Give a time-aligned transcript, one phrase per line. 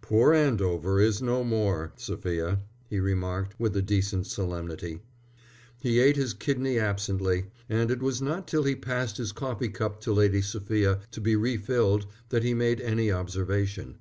[0.00, 2.58] "Poor Andover is no more, Sophia,"
[2.90, 4.98] he remarked, with a decent solemnity.
[5.80, 10.00] He ate his kidney absently, and it was not till he passed his coffee cup
[10.00, 13.98] to Lady Sophia to be refilled that he made any observation.